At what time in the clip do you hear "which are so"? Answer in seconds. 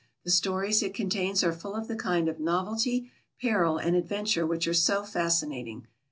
4.47-5.03